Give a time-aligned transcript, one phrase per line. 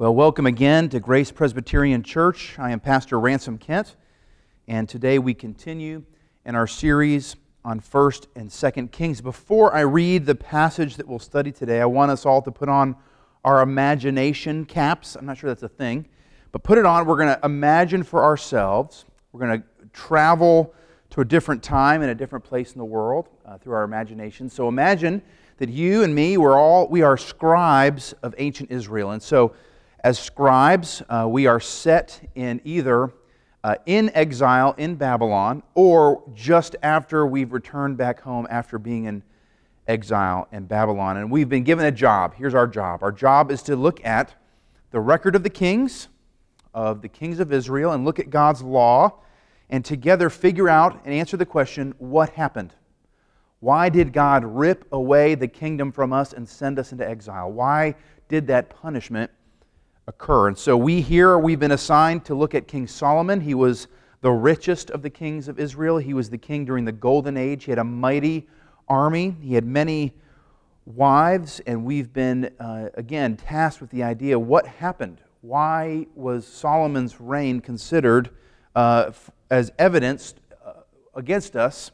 [0.00, 2.58] Well, welcome again to Grace Presbyterian Church.
[2.58, 3.96] I am Pastor Ransom Kent,
[4.66, 6.04] and today we continue
[6.46, 9.20] in our series on 1st and 2nd Kings.
[9.20, 12.70] Before I read the passage that we'll study today, I want us all to put
[12.70, 12.96] on
[13.44, 15.16] our imagination caps.
[15.16, 16.08] I'm not sure that's a thing,
[16.50, 17.04] but put it on.
[17.04, 19.04] We're going to imagine for ourselves.
[19.32, 20.72] We're going to travel
[21.10, 24.48] to a different time and a different place in the world uh, through our imagination.
[24.48, 25.20] So imagine
[25.58, 29.52] that you and me, we're all we are scribes of ancient Israel, and so
[30.02, 33.12] as scribes, uh, we are set in either
[33.62, 39.22] uh, in exile in Babylon or just after we've returned back home after being in
[39.86, 41.18] exile in Babylon.
[41.18, 42.34] And we've been given a job.
[42.34, 44.34] Here's our job our job is to look at
[44.90, 46.08] the record of the kings,
[46.72, 49.20] of the kings of Israel, and look at God's law,
[49.68, 52.74] and together figure out and answer the question what happened?
[53.60, 57.52] Why did God rip away the kingdom from us and send us into exile?
[57.52, 57.94] Why
[58.28, 59.30] did that punishment
[60.10, 60.48] occur.
[60.48, 63.40] And so we here, we've been assigned to look at King Solomon.
[63.40, 63.86] He was
[64.22, 65.98] the richest of the kings of Israel.
[65.98, 67.64] He was the king during the golden age.
[67.64, 68.48] He had a mighty
[68.88, 70.12] army, he had many
[70.84, 75.20] wives, and we've been, uh, again, tasked with the idea what happened?
[75.42, 78.30] Why was Solomon's reign considered
[78.74, 79.12] uh,
[79.48, 80.34] as evidence
[80.66, 80.72] uh,
[81.14, 81.92] against us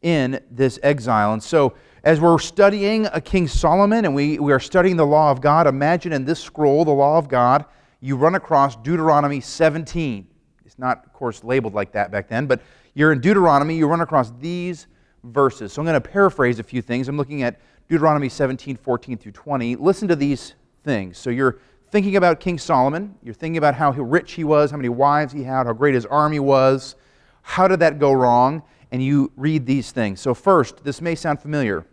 [0.00, 1.32] in this exile?
[1.32, 5.30] And so as we're studying a King Solomon and we, we are studying the law
[5.30, 7.64] of God, imagine in this scroll, the law of God,
[8.00, 10.26] you run across Deuteronomy 17.
[10.64, 12.60] It's not, of course, labeled like that back then, but
[12.94, 14.86] you're in Deuteronomy, you run across these
[15.24, 15.72] verses.
[15.72, 17.08] So I'm going to paraphrase a few things.
[17.08, 19.76] I'm looking at Deuteronomy 17, 14 through 20.
[19.76, 20.54] Listen to these
[20.84, 21.18] things.
[21.18, 21.58] So you're
[21.90, 25.42] thinking about King Solomon, you're thinking about how rich he was, how many wives he
[25.42, 26.96] had, how great his army was.
[27.42, 28.62] How did that go wrong?
[28.90, 30.20] And you read these things.
[30.20, 31.86] So, first, this may sound familiar.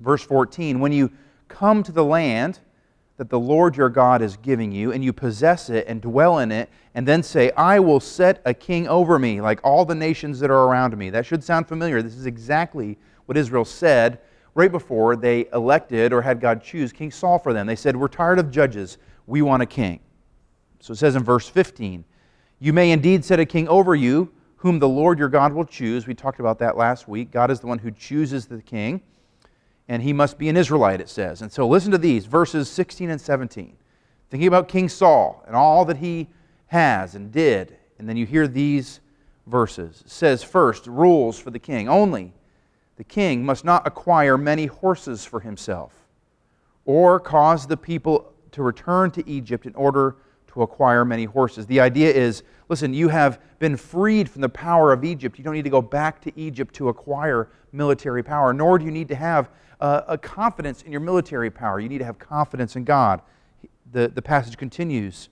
[0.00, 1.10] Verse 14 When you
[1.48, 2.60] come to the land
[3.16, 6.50] that the Lord your God is giving you, and you possess it and dwell in
[6.50, 10.40] it, and then say, I will set a king over me, like all the nations
[10.40, 11.10] that are around me.
[11.10, 12.02] That should sound familiar.
[12.02, 14.18] This is exactly what Israel said
[14.54, 17.66] right before they elected or had God choose King Saul for them.
[17.66, 18.98] They said, We're tired of judges.
[19.26, 20.00] We want a king.
[20.80, 22.04] So it says in verse 15,
[22.58, 26.06] You may indeed set a king over you whom the Lord your God will choose.
[26.06, 27.32] We talked about that last week.
[27.32, 29.00] God is the one who chooses the king,
[29.88, 31.42] and he must be an Israelite, it says.
[31.42, 33.76] And so listen to these verses 16 and 17.
[34.30, 36.28] Thinking about King Saul and all that he
[36.66, 37.76] has and did.
[37.98, 39.00] And then you hear these
[39.48, 40.00] verses.
[40.06, 41.88] It says, first, rules for the king.
[41.88, 42.32] Only
[42.98, 46.06] the king must not acquire many horses for himself,
[46.84, 50.18] or cause the people to return to Egypt in order
[50.52, 51.66] to acquire many horses.
[51.66, 55.38] The idea is listen, you have been freed from the power of Egypt.
[55.38, 58.90] You don't need to go back to Egypt to acquire military power, nor do you
[58.90, 61.80] need to have uh, a confidence in your military power.
[61.80, 63.20] You need to have confidence in God.
[63.90, 65.28] The, the passage continues.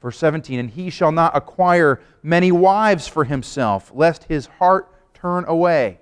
[0.00, 5.44] Verse 17, and he shall not acquire many wives for himself, lest his heart turn
[5.46, 5.98] away,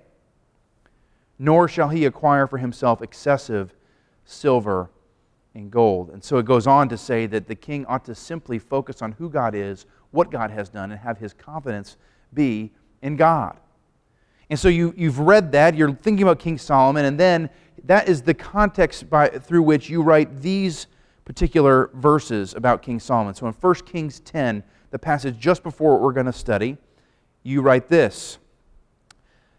[1.39, 3.73] nor shall he acquire for himself excessive
[4.25, 4.89] silver
[5.55, 6.09] and gold.
[6.09, 9.13] And so it goes on to say that the king ought to simply focus on
[9.13, 11.97] who God is, what God has done, and have his confidence
[12.33, 12.71] be
[13.01, 13.59] in God.
[14.49, 17.49] And so you, you've read that, you're thinking about King Solomon, and then
[17.85, 20.87] that is the context by, through which you write these
[21.25, 23.33] particular verses about King Solomon.
[23.33, 26.77] So in 1 Kings 10, the passage just before what we're going to study,
[27.43, 28.37] you write this.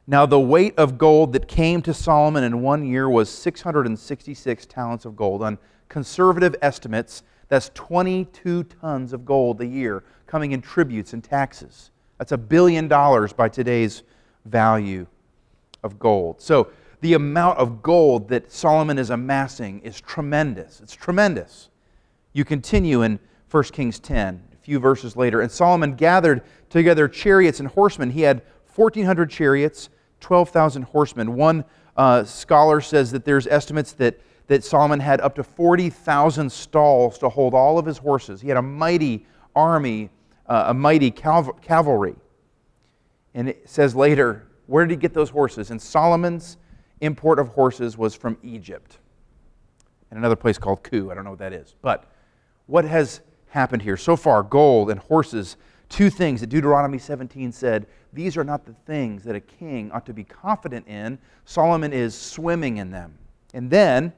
[0.07, 5.07] Now, the weight of gold that came to Solomon in one year was 666 talents
[5.07, 5.43] of gold.
[5.43, 5.59] On
[5.95, 11.93] conservative estimates, that's 22 tons of gold a year coming in tributes and taxes.
[12.19, 14.03] That's a billion dollars by today's
[14.45, 15.07] value
[15.85, 16.41] of gold.
[16.41, 20.81] So the amount of gold that Solomon is amassing is tremendous.
[20.81, 21.69] It's tremendous.
[22.33, 25.43] You continue in 1 Kings 10, a few verses later.
[25.43, 28.11] And Solomon gathered together chariots and horsemen.
[28.11, 28.43] He had
[28.75, 31.37] 1,400 chariots, 12,000 horsemen.
[31.37, 31.65] One
[31.97, 37.29] uh, scholar says that there's estimates that that Solomon had up to 40,000 stalls to
[37.29, 38.41] hold all of his horses.
[38.41, 39.27] He had a mighty
[39.57, 40.11] army,
[40.47, 42.15] uh, a mighty cav- cavalry.
[43.35, 45.71] And it says later, where did he get those horses?
[45.71, 46.59] And Solomon's
[47.01, 48.99] import of horses was from Egypt
[50.15, 51.11] and another place called Kue.
[51.11, 51.75] I don't know what that is.
[51.83, 52.09] But
[52.67, 53.97] what has happened here?
[53.97, 55.57] So far, gold and horses,
[55.89, 60.07] two things that Deuteronomy 17 said, these are not the things that a king ought
[60.07, 61.19] to be confident in.
[61.45, 63.19] Solomon is swimming in them.
[63.55, 64.13] And then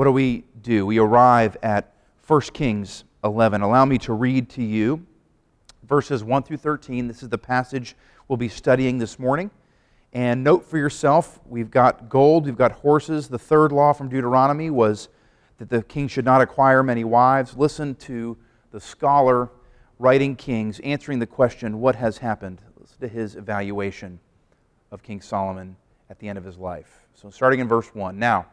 [0.00, 0.86] what do we do?
[0.86, 1.92] We arrive at
[2.26, 3.60] 1 Kings 11.
[3.60, 5.04] Allow me to read to you
[5.82, 7.06] verses 1 through 13.
[7.06, 7.94] This is the passage
[8.26, 9.50] we'll be studying this morning.
[10.14, 13.28] And note for yourself, we've got gold, we've got horses.
[13.28, 15.10] The third law from Deuteronomy was
[15.58, 17.54] that the king should not acquire many wives.
[17.58, 18.38] Listen to
[18.70, 19.50] the scholar
[19.98, 22.62] writing Kings answering the question, What has happened?
[22.80, 24.18] Listen to his evaluation
[24.92, 25.76] of King Solomon
[26.08, 27.00] at the end of his life.
[27.12, 28.18] So, starting in verse 1.
[28.18, 28.46] Now,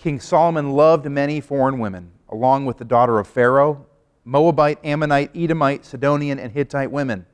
[0.00, 3.84] King Solomon loved many foreign women, along with the daughter of Pharaoh,
[4.24, 7.26] Moabite, Ammonite, Edomite, Sidonian, and Hittite women,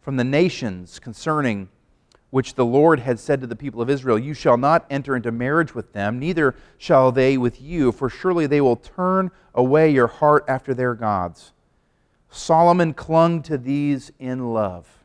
[0.00, 1.68] from the nations concerning
[2.30, 5.30] which the Lord had said to the people of Israel, You shall not enter into
[5.30, 10.06] marriage with them, neither shall they with you, for surely they will turn away your
[10.06, 11.52] heart after their gods.
[12.30, 15.04] Solomon clung to these in love.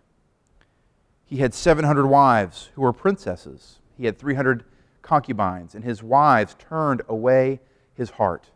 [1.26, 3.80] He had 700 wives who were princesses.
[3.98, 4.64] He had 300
[5.08, 7.62] concubines, and his wives turned away
[7.94, 8.50] his heart.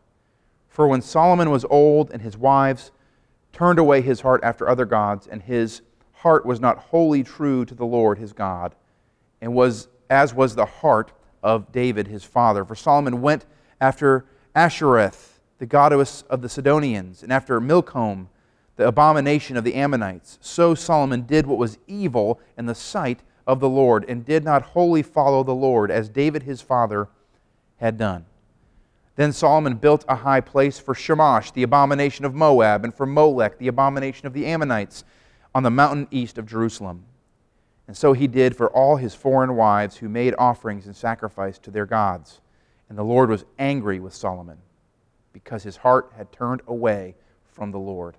[0.67, 2.91] For when Solomon was old and his wives
[3.53, 5.81] turned away his heart after other gods, and his
[6.11, 8.75] heart was not wholly true to the Lord his God,
[9.39, 12.65] and was as was the heart of David his father.
[12.65, 13.45] For Solomon went
[13.79, 18.29] after Ashtoreth, the goddess of the Sidonians, and after Milcom,
[18.75, 20.37] the abomination of the Ammonites.
[20.41, 23.21] So Solomon did what was evil in the sight
[23.51, 27.09] of the Lord, and did not wholly follow the Lord, as David his father
[27.75, 28.25] had done.
[29.17, 33.57] Then Solomon built a high place for Chemosh, the abomination of Moab, and for Molech,
[33.57, 35.03] the abomination of the Ammonites
[35.53, 37.03] on the mountain east of Jerusalem.
[37.87, 41.71] And so he did for all his foreign wives who made offerings and sacrifice to
[41.71, 42.39] their gods.
[42.87, 44.59] And the Lord was angry with Solomon
[45.33, 47.15] because his heart had turned away
[47.51, 48.15] from the Lord,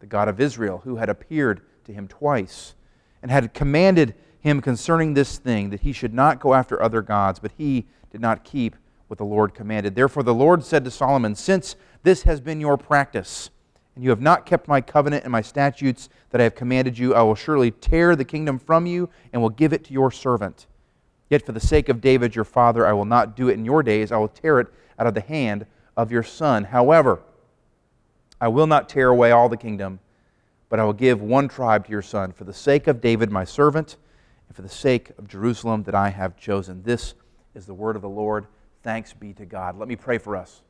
[0.00, 2.74] the God of Israel, who had appeared to him twice
[3.22, 7.38] and had commanded him concerning this thing that he should not go after other gods,
[7.40, 8.76] but he did not keep
[9.08, 9.94] what the Lord commanded.
[9.94, 13.48] Therefore the Lord said to Solomon, Since this has been your practice,
[13.94, 17.14] and you have not kept my covenant and my statutes that I have commanded you,
[17.14, 20.66] I will surely tear the kingdom from you and will give it to your servant.
[21.30, 23.82] Yet for the sake of David your father, I will not do it in your
[23.82, 24.12] days.
[24.12, 24.66] I will tear it
[24.98, 25.64] out of the hand
[25.96, 26.64] of your son.
[26.64, 27.22] However,
[28.42, 30.00] I will not tear away all the kingdom,
[30.68, 33.44] but I will give one tribe to your son for the sake of David my
[33.44, 33.96] servant
[34.54, 36.82] and for the sake of Jerusalem that I have chosen.
[36.84, 37.14] This
[37.54, 38.46] is the word of the Lord.
[38.82, 39.76] Thanks be to God.
[39.76, 40.62] Let me pray for us.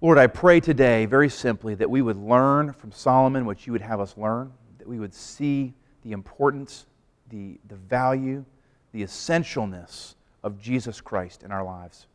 [0.00, 3.82] Lord, I pray today very simply that we would learn from Solomon what you would
[3.82, 6.86] have us learn, that we would see the importance,
[7.28, 8.44] the, the value,
[8.92, 12.06] the essentialness of Jesus Christ in our lives.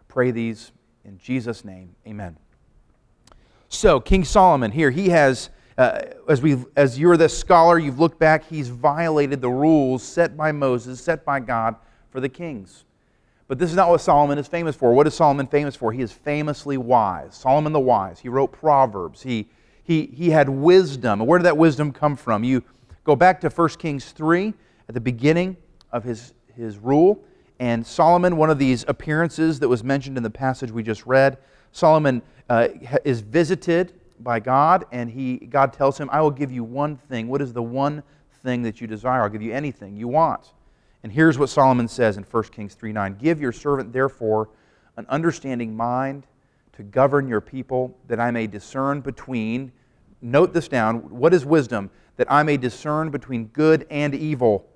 [0.00, 0.72] I pray these
[1.04, 1.94] in Jesus' name.
[2.08, 2.36] Amen.
[3.68, 8.18] So, King Solomon here, he has, uh, as, we as you're the scholar, you've looked
[8.18, 11.74] back, he's violated the rules set by Moses, set by God
[12.10, 12.84] for the kings.
[13.48, 14.92] But this is not what Solomon is famous for.
[14.92, 15.90] What is Solomon famous for?
[15.90, 17.34] He is famously wise.
[17.34, 18.20] Solomon the wise.
[18.20, 19.22] He wrote Proverbs.
[19.22, 19.48] He,
[19.82, 21.20] he, he had wisdom.
[21.20, 22.44] Where did that wisdom come from?
[22.44, 22.62] You
[23.04, 24.52] go back to 1 Kings 3
[24.86, 25.56] at the beginning
[25.92, 27.24] of his, his rule.
[27.58, 31.38] And Solomon, one of these appearances that was mentioned in the passage we just read,
[31.72, 32.68] Solomon uh,
[33.02, 37.28] is visited by God, and he, God tells him, I will give you one thing.
[37.28, 38.02] What is the one
[38.42, 39.22] thing that you desire?
[39.22, 40.52] I'll give you anything you want.
[41.02, 44.50] And here's what Solomon says in 1 Kings 3 9 Give your servant, therefore,
[44.96, 46.26] an understanding mind
[46.74, 49.72] to govern your people, that I may discern between,
[50.22, 51.90] note this down, what is wisdom?
[52.16, 54.66] That I may discern between good and evil.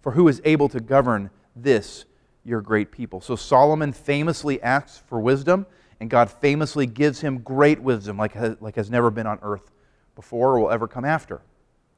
[0.00, 2.04] For who is able to govern this,
[2.44, 3.20] your great people?
[3.20, 5.66] So Solomon famously asks for wisdom,
[6.00, 9.70] and God famously gives him great wisdom, like like has never been on earth
[10.14, 11.40] before or will ever come after.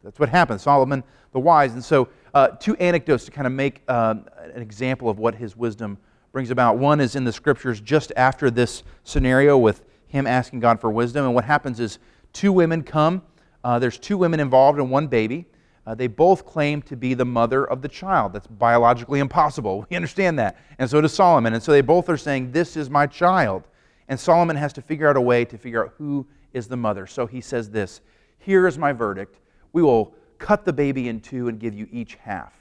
[0.02, 0.60] That's what happened.
[0.60, 1.74] Solomon the wise.
[1.74, 5.56] And so uh, two anecdotes to kind of make um, an example of what his
[5.56, 5.98] wisdom
[6.32, 6.78] brings about.
[6.78, 11.24] One is in the scriptures just after this scenario with him asking God for wisdom.
[11.24, 11.98] And what happens is
[12.32, 13.22] two women come.
[13.62, 15.46] Uh, there's two women involved and one baby.
[15.86, 18.32] Uh, they both claim to be the mother of the child.
[18.32, 19.86] That's biologically impossible.
[19.90, 20.58] We understand that.
[20.78, 21.54] And so does Solomon.
[21.54, 23.64] And so they both are saying, This is my child.
[24.10, 27.06] And Solomon has to figure out a way to figure out who is the mother.
[27.06, 28.00] So he says this
[28.38, 29.38] Here is my verdict.
[29.72, 32.52] We will cut the baby in two and give you each half.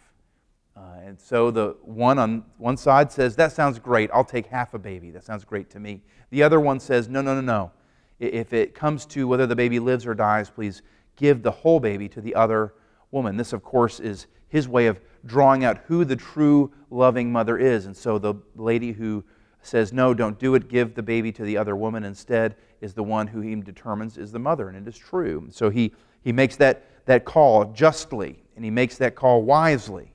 [0.77, 4.11] Uh, and so the one on one side says, That sounds great.
[4.13, 5.09] I'll take half a baby.
[5.09, 6.03] That sounds great to me.
[6.29, 7.71] The other one says, No, no, no, no.
[8.19, 10.83] If it comes to whether the baby lives or dies, please
[11.15, 12.75] give the whole baby to the other
[13.09, 13.37] woman.
[13.37, 17.87] This, of course, is his way of drawing out who the true loving mother is.
[17.87, 19.23] And so the lady who
[19.61, 23.03] says, No, don't do it, give the baby to the other woman instead, is the
[23.03, 24.69] one who he determines is the mother.
[24.69, 25.47] And it is true.
[25.51, 30.13] So he, he makes that that call justly, and he makes that call wisely.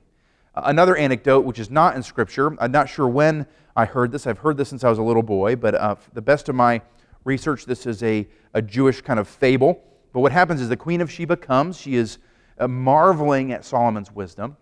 [0.55, 4.25] Uh, another anecdote, which is not in Scripture, I'm not sure when I heard this.
[4.25, 6.81] I've heard this since I was a little boy, but uh, the best of my
[7.25, 9.83] research, this is a, a Jewish kind of fable.
[10.13, 11.77] But what happens is the Queen of Sheba comes.
[11.77, 12.19] She is
[12.57, 14.55] uh, marveling at Solomon's wisdom.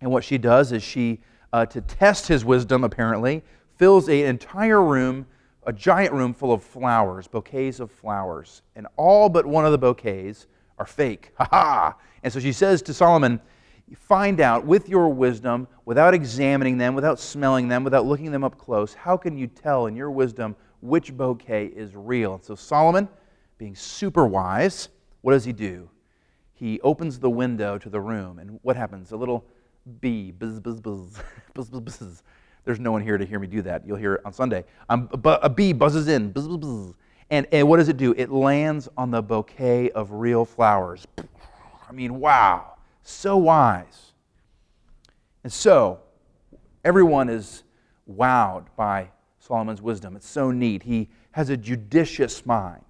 [0.00, 1.20] And what she does is she,
[1.52, 3.42] uh, to test his wisdom, apparently,
[3.76, 5.26] fills an entire room
[5.66, 9.78] a giant room full of flowers, bouquets of flowers, and all but one of the
[9.78, 10.46] bouquets
[10.78, 11.32] are fake.
[11.38, 11.96] Ha ha!
[12.22, 13.40] And so she says to Solomon,
[13.94, 18.58] Find out with your wisdom, without examining them, without smelling them, without looking them up
[18.58, 22.34] close, how can you tell in your wisdom which bouquet is real?
[22.34, 23.08] And so Solomon,
[23.58, 24.88] being super wise,
[25.22, 25.88] what does he do?
[26.54, 29.12] He opens the window to the room, and what happens?
[29.12, 29.44] A little
[30.00, 31.20] bee, buzz, buzz, buzz,
[31.54, 32.22] buzz, buzz, buzz.
[32.66, 33.86] There's no one here to hear me do that.
[33.86, 34.64] You'll hear it on Sunday.
[34.88, 36.94] Um, a bee buzzes in, buzz, buzz, buzz.
[37.30, 38.12] And, and what does it do?
[38.16, 41.06] It lands on the bouquet of real flowers.
[41.88, 44.12] I mean, wow, so wise.
[45.44, 46.00] And so,
[46.84, 47.62] everyone is
[48.10, 50.16] wowed by Solomon's wisdom.
[50.16, 50.82] It's so neat.
[50.82, 52.82] He has a judicious mind.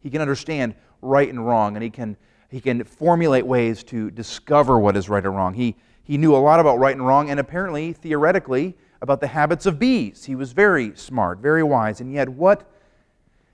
[0.00, 2.18] He can understand right and wrong, and he can,
[2.50, 5.54] he can formulate ways to discover what is right or wrong.
[5.54, 9.66] He, he knew a lot about right and wrong, and apparently, theoretically, about the habits
[9.66, 10.24] of bees.
[10.24, 12.00] He was very smart, very wise.
[12.00, 12.70] And yet, what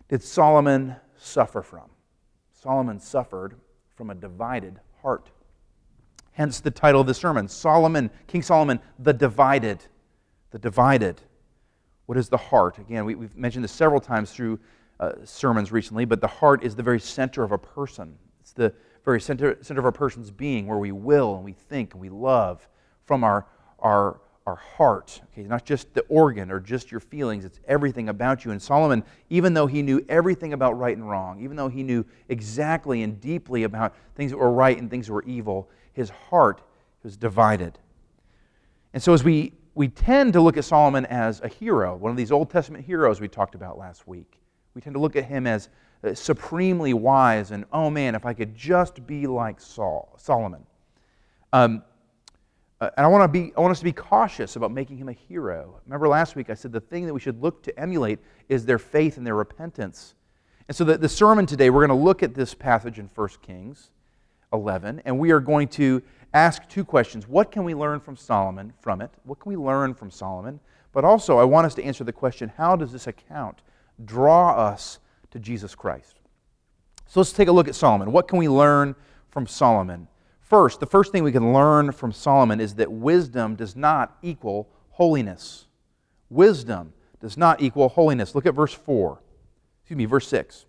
[0.08, 1.88] did Solomon suffer from?
[2.52, 3.54] Solomon suffered
[3.96, 5.30] from a divided heart.
[6.32, 9.82] Hence the title of the sermon Solomon, King Solomon, the divided.
[10.50, 11.22] The divided.
[12.04, 12.78] What is the heart?
[12.78, 14.60] Again, we, have mentioned this several times through
[15.00, 18.18] uh, sermons recently, but the heart is the very center of a person.
[18.40, 18.74] It's the
[19.04, 22.10] very center, center of a person's being where we will and we think and we
[22.10, 22.68] love
[23.06, 23.46] from our,
[23.78, 25.20] our our heart.
[25.32, 28.50] Okay, not just the organ or just your feelings, it's everything about you.
[28.50, 32.04] And Solomon, even though he knew everything about right and wrong, even though he knew
[32.30, 36.62] exactly and deeply about things that were right and things that were evil, his heart
[37.02, 37.78] was divided.
[38.94, 42.16] And so as we, we tend to look at Solomon as a hero, one of
[42.16, 44.38] these Old Testament heroes we talked about last week.
[44.72, 45.68] We tend to look at him as
[46.02, 50.64] uh, supremely wise and, oh man, if I could just be like Saul, Solomon.
[51.52, 51.82] Um,
[52.80, 55.08] uh, and I want, to be, I want us to be cautious about making him
[55.08, 55.80] a hero.
[55.84, 58.78] Remember last week I said the thing that we should look to emulate is their
[58.78, 60.14] faith and their repentance.
[60.68, 63.28] And so the, the sermon today, we're going to look at this passage in 1
[63.42, 63.90] Kings
[64.52, 67.26] 11, and we are going to ask two questions.
[67.26, 69.10] What can we learn from Solomon from it?
[69.24, 70.60] What can we learn from Solomon?
[70.92, 73.60] But also, I want us to answer the question how does this account
[74.04, 76.20] draw us to Jesus Christ?
[77.06, 78.12] So let's take a look at Solomon.
[78.12, 78.94] What can we learn
[79.30, 80.08] from Solomon?
[80.48, 84.68] First, the first thing we can learn from Solomon is that wisdom does not equal
[84.90, 85.66] holiness.
[86.30, 88.34] Wisdom does not equal holiness.
[88.34, 89.20] Look at verse 4.
[89.82, 90.64] Excuse me, verse 6.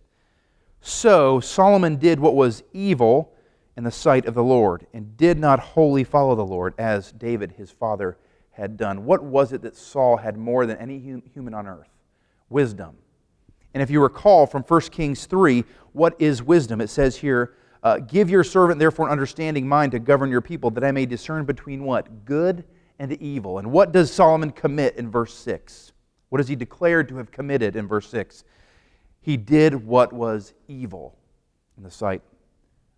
[0.82, 3.34] So Solomon did what was evil
[3.78, 7.54] in the sight of the Lord and did not wholly follow the Lord as David
[7.54, 8.18] his father
[8.52, 9.06] had done.
[9.06, 11.90] What was it that Saul had more than any human on earth?
[12.50, 12.98] Wisdom.
[13.74, 16.82] And if you recall from 1 Kings 3, what is wisdom?
[16.82, 20.72] It says here, uh, Give your servant, therefore, an understanding mind to govern your people,
[20.72, 22.26] that I may discern between what?
[22.26, 22.64] Good
[23.00, 23.60] and evil.
[23.60, 25.94] And what does Solomon commit in verse 6?
[26.30, 28.44] What is he declared to have committed in verse 6?
[29.22, 31.18] He did what was evil
[31.78, 32.22] in the sight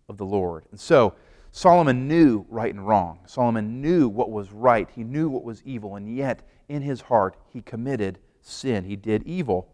[0.08, 0.64] of the Lord.
[0.70, 1.14] And so,
[1.52, 3.20] Solomon knew right and wrong.
[3.26, 4.88] Solomon knew what was right.
[4.94, 5.96] He knew what was evil.
[5.96, 8.84] And yet, in his heart, he committed sin.
[8.84, 9.68] He did evil.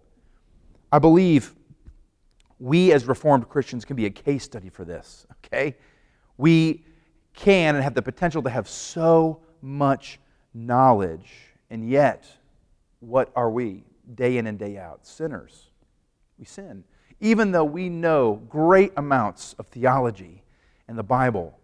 [0.91, 1.55] I believe
[2.59, 5.77] we as Reformed Christians can be a case study for this, okay?
[6.37, 6.85] We
[7.35, 10.19] can and have the potential to have so much
[10.53, 11.31] knowledge,
[11.71, 12.27] and yet,
[13.01, 13.85] what are we?
[14.15, 15.69] Day in and day out, sinners.
[16.39, 16.85] We sin.
[17.21, 20.43] Even though we know great amounts of theology
[20.87, 21.59] and the Bible,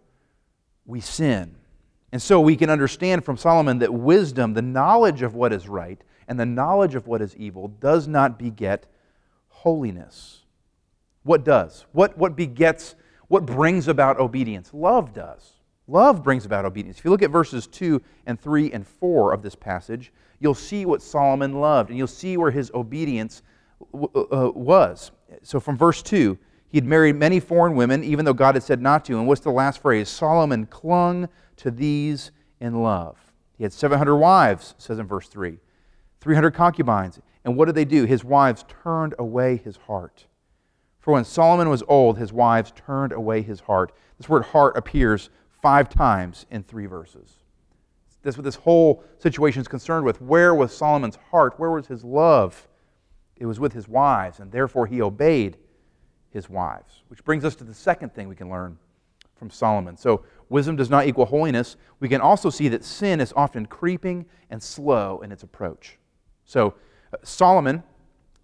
[0.85, 1.55] we sin.
[2.11, 6.01] And so we can understand from Solomon that wisdom, the knowledge of what is right,
[6.27, 8.85] and the knowledge of what is evil, does not beget
[9.47, 10.44] holiness.
[11.25, 11.87] What does?
[11.91, 12.93] What, what begets,
[13.29, 14.69] what brings about obedience?
[14.73, 15.53] Love does.
[15.87, 16.99] Love brings about obedience.
[16.99, 20.85] If you look at verses 2 and 3 and 4 of this passage, you'll see
[20.85, 23.41] what Solomon loved, and you'll see where his obedience
[23.91, 25.09] uh, uh, was.
[25.41, 28.79] So from verse 2, he had married many foreign women, even though God had said
[28.79, 29.17] not to.
[29.17, 30.09] And what's the last phrase?
[30.09, 31.27] Solomon clung
[31.57, 33.17] to these in love.
[33.57, 35.57] He had 700 wives, says in verse 3,
[36.21, 37.19] 300 concubines.
[37.43, 38.05] And what did they do?
[38.05, 40.27] His wives turned away his heart.
[41.05, 43.91] For when Solomon was old, his wives turned away his heart.
[44.17, 45.29] This word heart appears
[45.61, 47.31] five times in three verses.
[48.23, 50.19] That's what this whole situation is concerned with.
[50.19, 51.59] Where was Solomon's heart?
[51.59, 52.67] Where was his love?
[53.35, 55.57] It was with his wives, and therefore he obeyed
[56.31, 57.03] his wives.
[57.09, 58.79] Which brings us to the second thing we can learn
[59.35, 59.97] from Solomon.
[59.97, 61.75] So, wisdom does not equal holiness.
[61.99, 65.99] We can also see that sin is often creeping and slow in its approach.
[66.45, 66.73] So,
[67.13, 67.83] uh, Solomon,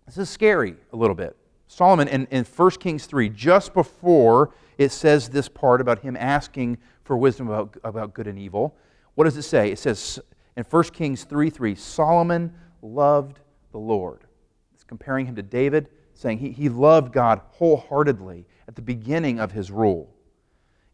[0.05, 1.35] this is scary a little bit.
[1.71, 6.77] Solomon in, in 1 Kings 3, just before it says this part about him asking
[7.05, 8.75] for wisdom about, about good and evil,
[9.15, 9.71] what does it say?
[9.71, 10.19] It says
[10.57, 13.39] in 1 Kings 3 3, Solomon loved
[13.71, 14.25] the Lord.
[14.73, 19.53] This comparing him to David, saying he, he loved God wholeheartedly at the beginning of
[19.53, 20.13] his rule.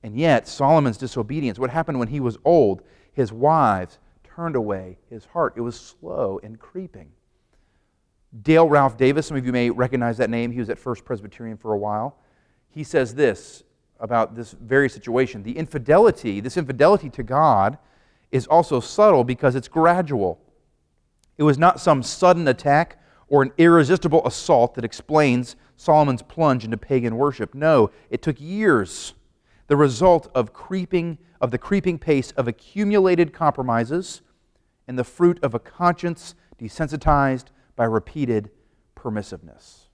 [0.03, 5.25] And yet, Solomon's disobedience, what happened when he was old, his wives turned away his
[5.25, 5.53] heart.
[5.55, 7.10] It was slow and creeping.
[8.41, 10.51] Dale Ralph Davis, some of you may recognize that name.
[10.51, 12.17] He was at First Presbyterian for a while.
[12.69, 13.63] He says this
[14.00, 17.77] about this very situation the infidelity, this infidelity to God,
[18.31, 20.39] is also subtle because it's gradual.
[21.38, 26.77] It was not some sudden attack or an irresistible assault that explains Solomon's plunge into
[26.77, 27.53] pagan worship.
[27.53, 29.13] No, it took years.
[29.67, 34.22] The result of creeping of the creeping pace of accumulated compromises
[34.88, 37.46] and the fruit of a conscience desensitized
[37.77, 38.50] by repeated
[38.98, 39.88] permissiveness.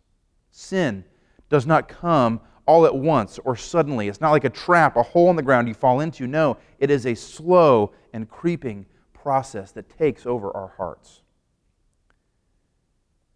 [0.49, 1.03] Sin
[1.49, 4.07] does not come all at once or suddenly.
[4.07, 6.25] It's not like a trap, a hole in the ground you fall into.
[6.25, 11.21] No, it is a slow and creeping process that takes over our hearts.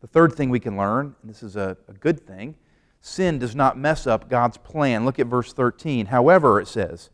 [0.01, 2.55] The third thing we can learn, and this is a, a good thing,
[3.01, 5.05] sin does not mess up God's plan.
[5.05, 6.07] Look at verse 13.
[6.07, 7.09] However, it says,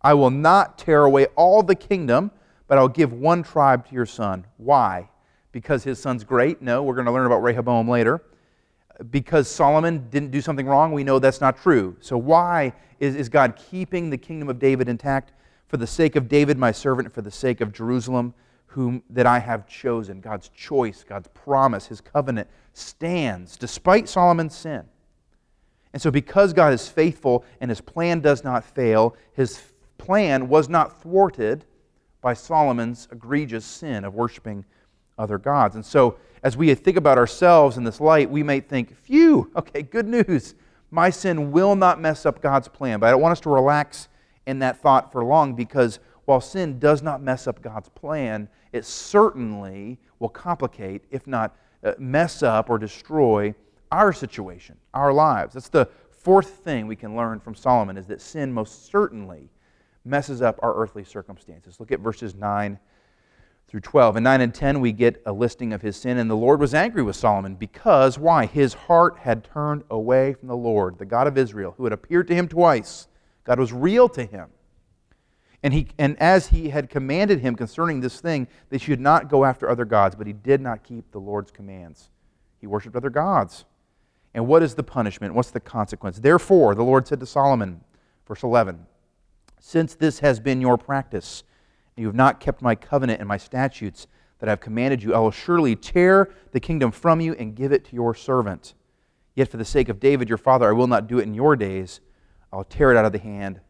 [0.00, 2.30] I will not tear away all the kingdom,
[2.66, 4.46] but I'll give one tribe to your son.
[4.56, 5.10] Why?
[5.58, 6.62] Because his son's great?
[6.62, 8.22] No, we're going to learn about Rehoboam later.
[9.10, 10.92] Because Solomon didn't do something wrong?
[10.92, 11.96] We know that's not true.
[11.98, 15.32] So, why is, is God keeping the kingdom of David intact?
[15.66, 18.34] For the sake of David, my servant, for the sake of Jerusalem,
[18.66, 20.20] whom that I have chosen.
[20.20, 24.84] God's choice, God's promise, his covenant stands despite Solomon's sin.
[25.92, 29.60] And so, because God is faithful and his plan does not fail, his
[29.98, 31.64] plan was not thwarted
[32.20, 34.64] by Solomon's egregious sin of worshiping
[35.18, 35.74] other gods.
[35.74, 39.82] And so, as we think about ourselves in this light, we may think, phew, okay,
[39.82, 40.54] good news.
[40.90, 43.00] My sin will not mess up God's plan.
[43.00, 44.08] But I don't want us to relax
[44.46, 48.84] in that thought for long because while sin does not mess up God's plan, it
[48.84, 53.54] certainly will complicate, if not uh, mess up or destroy,
[53.90, 55.54] our situation, our lives.
[55.54, 59.48] That's the fourth thing we can learn from Solomon is that sin most certainly
[60.04, 61.80] messes up our earthly circumstances.
[61.80, 62.78] Look at verses 9
[63.68, 64.16] through 12.
[64.16, 66.18] In 9 and 10, we get a listing of his sin.
[66.18, 68.46] And the Lord was angry with Solomon because, why?
[68.46, 72.28] His heart had turned away from the Lord, the God of Israel, who had appeared
[72.28, 73.08] to him twice.
[73.44, 74.48] God was real to him.
[75.62, 79.44] And, he, and as he had commanded him concerning this thing, they should not go
[79.44, 82.10] after other gods, but he did not keep the Lord's commands.
[82.60, 83.64] He worshiped other gods.
[84.34, 85.34] And what is the punishment?
[85.34, 86.18] What's the consequence?
[86.18, 87.80] Therefore, the Lord said to Solomon,
[88.26, 88.86] verse 11,
[89.58, 91.42] Since this has been your practice,
[91.98, 94.06] and you have not kept my covenant and my statutes
[94.38, 97.72] that I have commanded you, I will surely tear the kingdom from you and give
[97.72, 98.74] it to your servant.
[99.34, 101.56] Yet for the sake of David your father, I will not do it in your
[101.56, 101.98] days.
[102.52, 103.60] I'll tear it out of the hand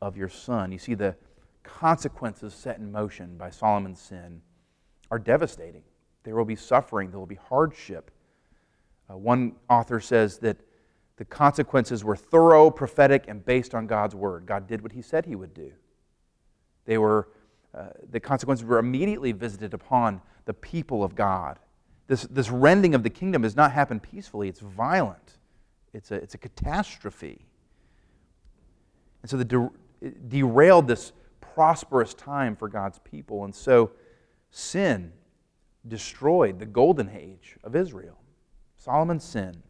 [0.00, 0.70] of your son.
[0.70, 1.16] You see, the
[1.64, 4.42] consequences set in motion by Solomon's sin
[5.10, 5.82] are devastating.
[6.22, 8.12] There will be suffering, there will be hardship.
[9.10, 10.56] Uh, one author says that
[11.16, 14.46] the consequences were thorough, prophetic, and based on God's word.
[14.46, 15.72] God did what he said he would do.
[16.84, 17.28] They were,
[17.74, 21.58] uh, the consequences were immediately visited upon the people of God.
[22.06, 25.38] This, this rending of the kingdom has not happened peacefully, it's violent,
[25.92, 27.46] it's a, it's a catastrophe.
[29.22, 29.70] And so the de-
[30.28, 33.44] derailed this prosperous time for God's people.
[33.44, 33.92] And so
[34.50, 35.12] sin
[35.86, 38.18] destroyed the golden age of Israel.
[38.76, 39.62] Solomon's sin.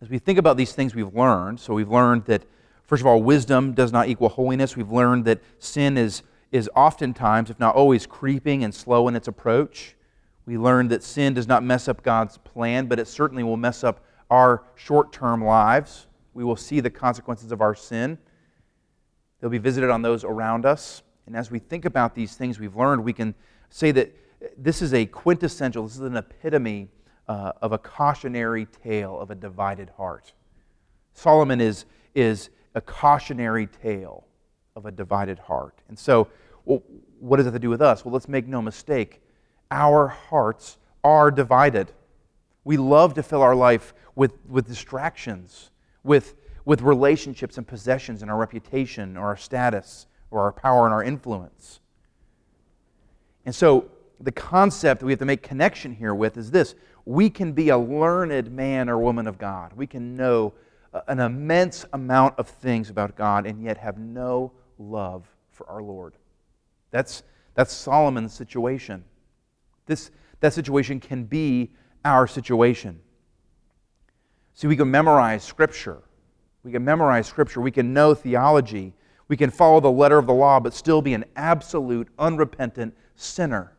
[0.00, 2.44] As we think about these things we've learned, so we've learned that,
[2.92, 4.76] first of all, wisdom does not equal holiness.
[4.76, 9.28] We've learned that sin is, is oftentimes, if not always, creeping and slow in its
[9.28, 9.96] approach.
[10.44, 13.82] We learned that sin does not mess up God's plan, but it certainly will mess
[13.82, 16.06] up our short term lives.
[16.34, 18.18] We will see the consequences of our sin.
[19.40, 21.02] They'll be visited on those around us.
[21.24, 23.34] And as we think about these things we've learned, we can
[23.70, 24.14] say that
[24.58, 26.90] this is a quintessential, this is an epitome
[27.26, 30.34] uh, of a cautionary tale of a divided heart.
[31.14, 34.26] Solomon is, is a cautionary tale
[34.76, 35.78] of a divided heart.
[35.88, 36.28] And so,
[36.64, 36.82] well,
[37.20, 38.04] what does that have to do with us?
[38.04, 39.20] Well, let's make no mistake.
[39.70, 41.92] Our hearts are divided.
[42.64, 45.70] We love to fill our life with, with distractions,
[46.04, 50.94] with, with relationships and possessions and our reputation or our status or our power and
[50.94, 51.80] our influence.
[53.44, 57.28] And so, the concept that we have to make connection here with is this we
[57.28, 59.72] can be a learned man or woman of God.
[59.74, 60.54] We can know
[61.08, 66.14] an immense amount of things about God and yet have no love for our Lord.
[66.90, 67.22] That's,
[67.54, 69.04] that's Solomon's situation.
[69.86, 71.70] This, that situation can be
[72.04, 73.00] our situation.
[74.54, 76.02] See, we can memorize Scripture.
[76.62, 77.60] We can memorize Scripture.
[77.60, 78.92] We can know theology.
[79.28, 83.72] We can follow the letter of the law, but still be an absolute, unrepentant sinner.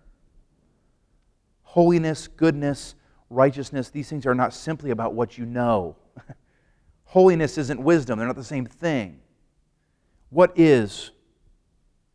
[1.61, 2.95] Holiness, goodness,
[3.29, 5.95] righteousness, these things are not simply about what you know.
[7.13, 9.19] Holiness isn't wisdom, they're not the same thing.
[10.31, 11.11] What is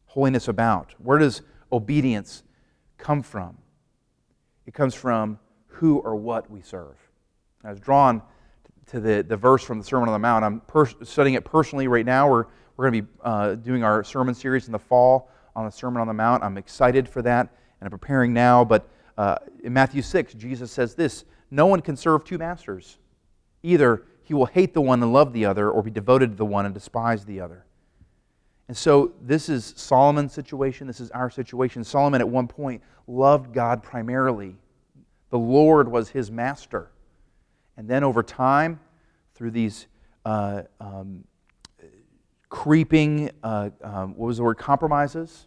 [0.07, 0.93] holiness about?
[0.99, 2.43] Where does obedience
[2.97, 3.59] come from?
[4.67, 6.97] It comes from who or what we serve.
[7.63, 8.23] I was drawn
[8.87, 10.45] to the, the verse from the Sermon on the Mount.
[10.45, 10.63] I'm
[11.05, 12.29] studying it personally right now.
[12.29, 15.71] We're, we're going to be uh, doing our sermon series in the fall on the
[15.71, 16.43] Sermon on the Mount.
[16.43, 18.65] I'm excited for that and I'm preparing now.
[18.65, 22.99] But uh, in Matthew 6, Jesus says this No one can serve two masters.
[23.63, 26.45] Either he will hate the one and love the other, or be devoted to the
[26.45, 27.65] one and despise the other.
[28.69, 30.87] And so this is Solomon's situation.
[30.87, 31.83] This is our situation.
[31.83, 34.55] Solomon at one point loved God primarily.
[35.31, 36.91] The Lord was his master.
[37.79, 38.81] And then over time,
[39.35, 39.87] through these
[40.27, 41.25] uh, um,
[42.51, 45.47] creeping, uh, um, what was the word, compromises,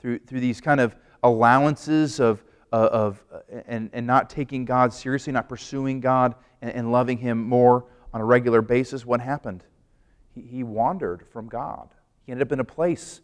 [0.00, 4.92] through, through these kind of allowances of, uh, of uh, and, and not taking God
[4.92, 7.84] seriously, not pursuing God and, and loving Him more
[8.18, 9.62] on a regular basis, what happened?
[10.34, 11.88] He, he wandered from God.
[12.26, 13.20] He ended up in a place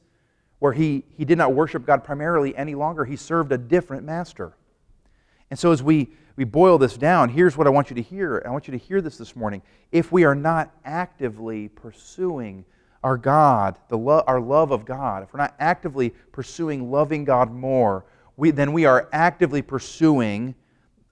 [0.60, 3.04] where he, he did not worship God primarily any longer.
[3.04, 4.52] He served a different master.
[5.50, 8.40] And so, as we, we boil this down, here's what I want you to hear.
[8.46, 9.62] I want you to hear this this morning.
[9.90, 12.64] If we are not actively pursuing
[13.02, 17.50] our God, the lo- our love of God, if we're not actively pursuing loving God
[17.50, 18.04] more,
[18.36, 20.54] we, then we are actively pursuing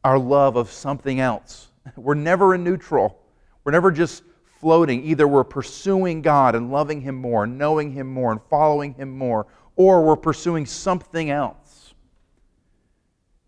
[0.04, 1.68] our love of something else.
[1.96, 3.21] We're never in neutral.
[3.64, 4.22] We're never just
[4.60, 5.04] floating.
[5.04, 9.46] Either we're pursuing God and loving Him more, knowing Him more, and following Him more,
[9.76, 11.94] or we're pursuing something else.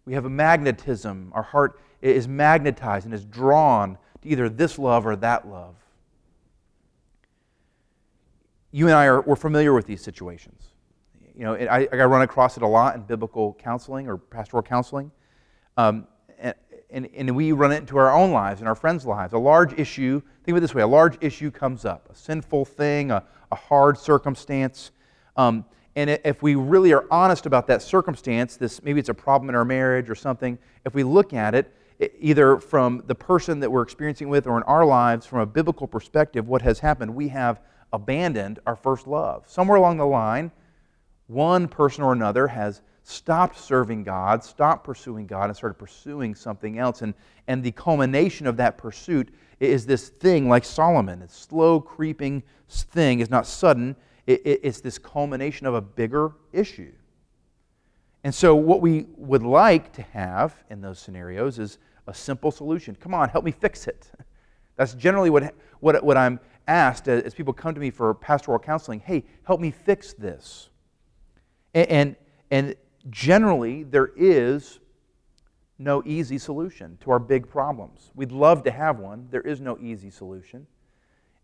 [0.07, 1.33] We have a magnetism.
[1.35, 5.77] Our heart is magnetized and is drawn to either this love or that love
[8.75, 10.65] you and I are we're familiar with these situations.
[11.37, 15.13] You know, I, I run across it a lot in biblical counseling or pastoral counseling.
[15.77, 16.09] Um,
[16.95, 19.33] and, and, we run it into our own lives and our friends' lives.
[19.33, 22.65] A large issue, think of it this way a large issue comes up, a sinful
[22.65, 24.93] thing, a, a hard circumstance.
[25.37, 25.65] Um,
[25.97, 29.55] and if we really are honest about that circumstance, this maybe it's a problem in
[29.55, 31.75] our marriage or something, if we look at it,
[32.21, 35.87] either from the person that we're experiencing with or in our lives from a biblical
[35.87, 37.61] perspective, what has happened, we have
[37.93, 39.49] abandoned our first love.
[39.49, 40.51] Somewhere along the line,
[41.29, 46.79] one person or another has stopped serving God, stopped pursuing God, and started pursuing something
[46.79, 47.03] else.
[47.03, 47.15] And,
[47.47, 51.23] and the culmination of that pursuit is this thing like Solomon.
[51.23, 53.95] It's slow creeping thing, it's not sudden.
[54.27, 56.93] It, it, it's this culmination of a bigger issue.
[58.25, 62.95] And so, what we would like to have in those scenarios is a simple solution.
[62.95, 64.11] Come on, help me fix it.
[64.77, 69.01] That's generally what, what, what I'm asked as people come to me for pastoral counseling
[69.01, 70.71] hey, help me fix this.
[71.75, 72.17] And, and,
[72.51, 72.75] and
[73.11, 74.81] generally, there is
[75.79, 78.11] no easy solution to our big problems.
[78.15, 80.67] We'd love to have one, there is no easy solution.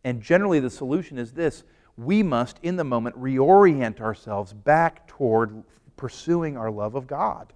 [0.05, 1.65] And generally, the solution is this
[1.97, 5.63] we must, in the moment, reorient ourselves back toward
[5.97, 7.53] pursuing our love of God.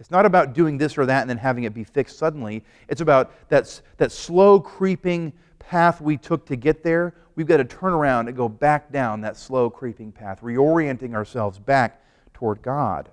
[0.00, 2.64] It's not about doing this or that and then having it be fixed suddenly.
[2.88, 7.64] It's about that, that slow creeping path we took to get there, we've got to
[7.64, 12.02] turn around and go back down that slow creeping path, reorienting ourselves back
[12.36, 13.08] toward God.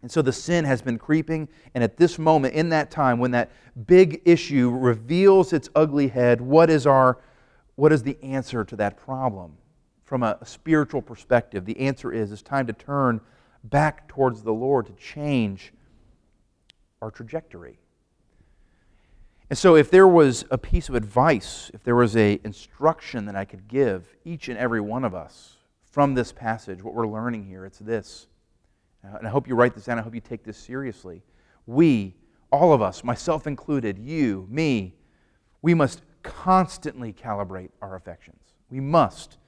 [0.00, 3.32] And so the sin has been creeping, and at this moment, in that time, when
[3.32, 3.50] that
[3.86, 7.18] big issue reveals its ugly head, what is, our,
[7.76, 9.58] what is the answer to that problem?
[10.04, 13.20] From a spiritual perspective, the answer is it's time to turn
[13.62, 15.72] back towards the Lord to change
[17.02, 17.78] our trajectory.
[19.50, 23.36] And so, if there was a piece of advice, if there was a instruction that
[23.36, 25.58] I could give each and every one of us
[25.94, 28.26] from this passage, what we're learning here, it's this.
[29.04, 29.96] Uh, and I hope you write this down.
[29.96, 31.22] I hope you take this seriously.
[31.66, 32.16] We,
[32.50, 34.96] all of us, myself included, you, me,
[35.62, 38.40] we must constantly calibrate our affections.
[38.70, 39.38] We must.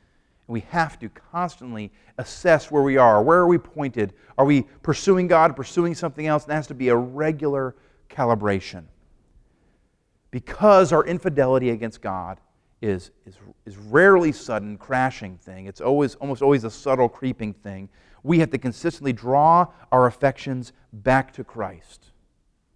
[0.47, 3.25] And we have to constantly assess where we are.
[3.25, 4.13] Where are we pointed?
[4.39, 6.45] Are we pursuing God, pursuing something else?
[6.45, 7.75] And that has to be a regular
[8.09, 8.85] calibration
[10.31, 12.39] because our infidelity against God
[12.87, 15.67] is, is, is rarely sudden, crashing thing.
[15.67, 17.89] It's always, almost always a subtle, creeping thing.
[18.23, 22.13] We have to consistently draw our affections back to Christ.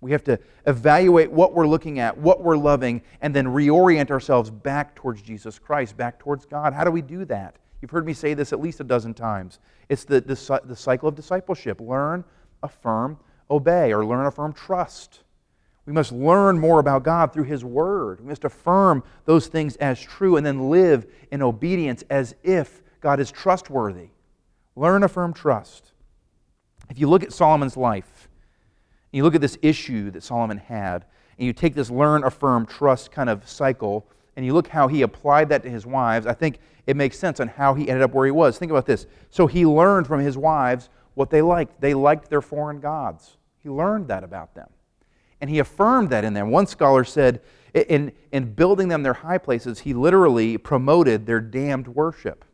[0.01, 4.51] We have to evaluate what we're looking at, what we're loving, and then reorient ourselves
[4.51, 6.73] back towards Jesus Christ, back towards God.
[6.73, 7.57] How do we do that?
[7.83, 9.59] You've heard me say this at least a dozen times.
[9.89, 12.25] It's the, the, the cycle of discipleship learn,
[12.63, 13.19] affirm,
[13.51, 15.21] obey, or learn, affirm, trust.
[15.87, 18.21] We must learn more about God through His Word.
[18.21, 23.19] We must affirm those things as true and then live in obedience as if God
[23.19, 24.09] is trustworthy.
[24.77, 25.93] Learn, affirm, trust.
[26.91, 28.29] If you look at Solomon's life,
[29.13, 31.05] and you look at this issue that Solomon had,
[31.39, 35.03] and you take this learn, affirm, trust kind of cycle, and you look how he
[35.03, 38.13] applied that to his wives, I think it makes sense on how he ended up
[38.13, 38.59] where he was.
[38.59, 39.07] Think about this.
[39.31, 41.81] So he learned from his wives what they liked.
[41.81, 43.37] They liked their foreign gods.
[43.63, 44.69] He learned that about them.
[45.41, 46.51] And he affirmed that in them.
[46.51, 47.41] One scholar said,
[47.75, 52.45] in, in building them their high places, he literally promoted their damned worship.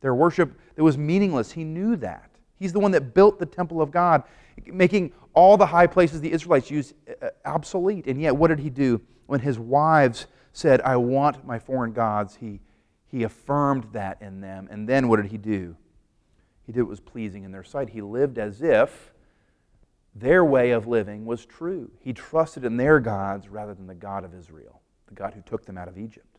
[0.00, 1.52] Their worship that was meaningless.
[1.52, 2.30] He knew that.
[2.58, 4.22] He's the one that built the temple of God,
[4.66, 8.06] making all the high places the Israelites used uh, obsolete.
[8.06, 9.00] And yet, what did he do?
[9.26, 12.60] When his wives said, I want my foreign gods, he,
[13.06, 14.68] he affirmed that in them.
[14.70, 15.76] And then what did he do?
[16.66, 17.90] He did what was pleasing in their sight.
[17.90, 19.12] He lived as if
[20.14, 21.90] their way of living was true.
[22.00, 25.66] He trusted in their gods rather than the God of Israel, the God who took
[25.66, 26.38] them out of Egypt.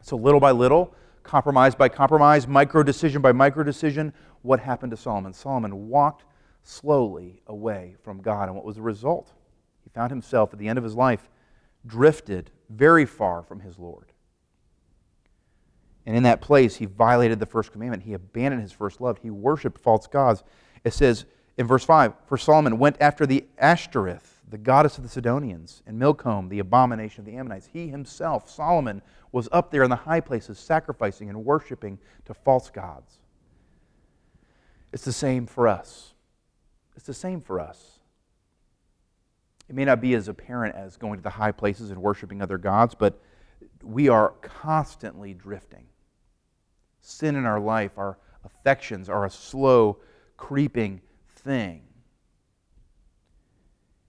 [0.00, 4.96] So, little by little, compromise by compromise, micro decision by micro decision, what happened to
[4.96, 5.32] Solomon?
[5.32, 6.24] Solomon walked
[6.62, 8.48] slowly away from God.
[8.48, 9.32] And what was the result?
[9.82, 11.28] He found himself at the end of his life
[11.86, 14.12] drifted very far from his Lord.
[16.06, 18.02] And in that place, he violated the first commandment.
[18.02, 19.18] He abandoned his first love.
[19.18, 20.42] He worshiped false gods.
[20.84, 21.24] It says
[21.56, 25.98] in verse 5 For Solomon went after the Ashtoreth, the goddess of the Sidonians, and
[25.98, 27.68] Milcom, the abomination of the Ammonites.
[27.72, 32.70] He himself, Solomon, was up there in the high places, sacrificing and worshiping to false
[32.70, 33.18] gods.
[34.92, 36.14] It's the same for us.
[36.96, 37.98] It's the same for us.
[39.68, 42.58] It may not be as apparent as going to the high places and worshiping other
[42.58, 43.20] gods, but
[43.82, 45.86] we are constantly drifting.
[47.00, 49.98] Sin in our life, our affections are a slow,
[50.36, 51.00] creeping
[51.44, 51.82] thing.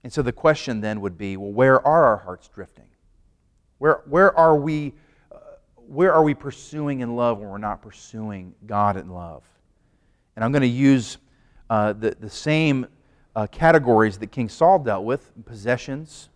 [0.02, 2.88] And so the question then would be well, where are our hearts drifting?
[3.78, 4.94] Where, where, are we,
[5.30, 5.38] uh,
[5.74, 9.42] where are we pursuing in love when we're not pursuing God in love?
[10.34, 11.18] And I'm going to use
[11.68, 12.86] uh, the, the same
[13.34, 16.30] uh, categories that King Saul dealt with possessions,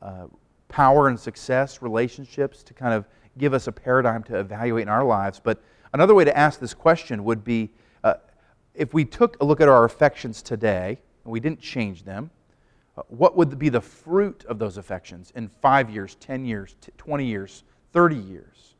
[0.00, 0.26] uh,
[0.68, 5.04] power and success, relationships to kind of give us a paradigm to evaluate in our
[5.04, 5.40] lives.
[5.42, 7.70] But another way to ask this question would be
[8.80, 12.30] if we took a look at our affections today and we didn't change them,
[12.96, 17.26] uh, what would be the fruit of those affections in five years, 10 years, 20
[17.26, 17.62] years,
[17.92, 18.74] 30 years?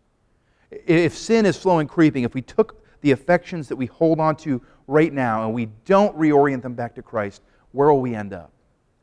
[0.70, 4.36] If sin is slow and creeping, if we took the affections that we hold on
[4.36, 8.32] to right now and we don't reorient them back to Christ, where will we end
[8.32, 8.50] up?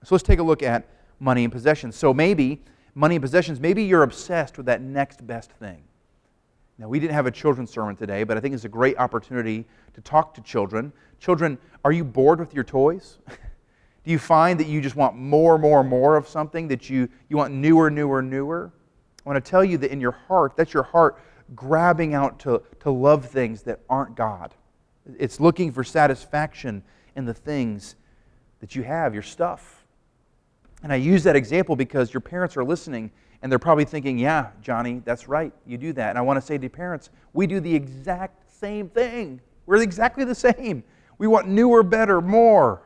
[0.03, 0.87] So let's take a look at
[1.19, 1.95] money and possessions.
[1.95, 2.63] So maybe
[2.95, 5.83] money and possessions, maybe you're obsessed with that next best thing.
[6.79, 9.65] Now, we didn't have a children's sermon today, but I think it's a great opportunity
[9.93, 10.93] to talk to children.
[11.19, 13.17] Children, are you bored with your toys?
[13.27, 17.37] Do you find that you just want more, more, more of something, that you, you
[17.37, 18.71] want newer, newer, newer?
[19.25, 21.19] I want to tell you that in your heart, that's your heart
[21.55, 24.53] grabbing out to, to love things that aren't God.
[25.17, 26.83] It's looking for satisfaction
[27.15, 27.95] in the things
[28.59, 29.85] that you have, your stuff.
[30.83, 33.11] And I use that example because your parents are listening
[33.41, 36.09] and they're probably thinking, yeah, Johnny, that's right, you do that.
[36.09, 39.41] And I want to say to parents, we do the exact same thing.
[39.65, 40.83] We're exactly the same.
[41.17, 42.81] We want newer, better, more.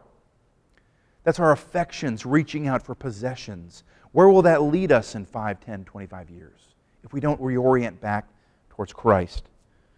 [1.24, 3.84] That's our affections reaching out for possessions.
[4.12, 6.60] Where will that lead us in 5, 10, 25 years
[7.04, 8.28] if we don't reorient back
[8.70, 9.50] towards Christ?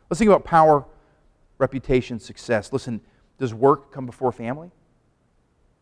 [0.10, 0.86] Let's think about power,
[1.58, 2.74] reputation, success.
[2.74, 3.02] Listen,
[3.40, 4.70] does work come before family?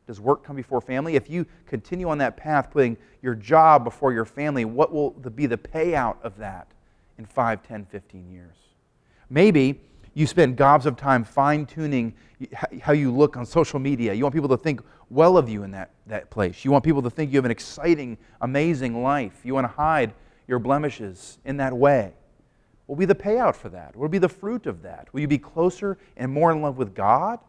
[0.07, 1.15] Does work come before family?
[1.15, 5.45] If you continue on that path, putting your job before your family, what will be
[5.45, 6.67] the payout of that
[7.17, 8.55] in 5, 10, 15 years?
[9.29, 9.79] Maybe
[10.13, 12.13] you spend gobs of time fine tuning
[12.81, 14.13] how you look on social media.
[14.13, 16.65] You want people to think well of you in that, that place.
[16.65, 19.39] You want people to think you have an exciting, amazing life.
[19.43, 20.13] You want to hide
[20.47, 22.13] your blemishes in that way.
[22.87, 23.95] What will be the payout for that?
[23.95, 25.07] What will be the fruit of that?
[25.13, 27.39] Will you be closer and more in love with God?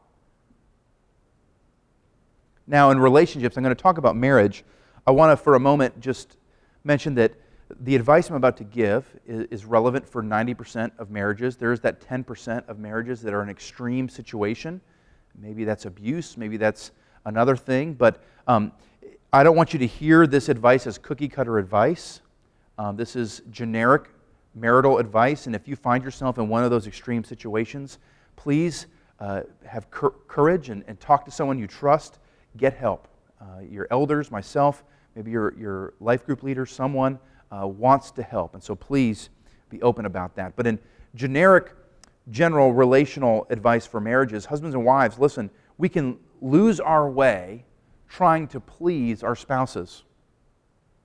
[2.72, 4.64] Now, in relationships, I'm going to talk about marriage.
[5.06, 6.38] I want to, for a moment, just
[6.84, 7.34] mention that
[7.80, 11.56] the advice I'm about to give is, relevant for 90% of marriages.
[11.56, 14.80] There is that 10% of marriages that are an extreme situation.
[15.38, 16.92] Maybe that's abuse, maybe that's
[17.26, 18.72] another thing, but um,
[19.34, 22.22] I don't want you to hear this advice as cookie cutter advice.
[22.78, 24.08] Um, this is generic
[24.54, 27.98] marital advice, and if you find yourself in one of those extreme situations,
[28.36, 28.86] please
[29.20, 32.18] uh, have cur- courage and, and talk to someone you trust
[32.56, 33.08] get help.
[33.40, 34.84] Uh, your elders, myself,
[35.16, 37.18] maybe your, your life group leader, someone
[37.50, 38.54] uh, wants to help.
[38.54, 39.30] And so please
[39.68, 40.54] be open about that.
[40.56, 40.78] But in
[41.14, 41.72] generic,
[42.30, 47.64] general relational advice for marriages, husbands and wives, listen, we can lose our way
[48.08, 50.04] trying to please our spouses.